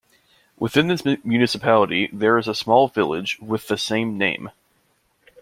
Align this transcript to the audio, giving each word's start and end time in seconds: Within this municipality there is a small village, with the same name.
Within 0.57 0.87
this 0.87 1.05
municipality 1.23 2.09
there 2.11 2.39
is 2.39 2.47
a 2.47 2.55
small 2.55 2.87
village, 2.87 3.37
with 3.39 3.67
the 3.67 3.77
same 3.77 4.17
name. 4.17 4.49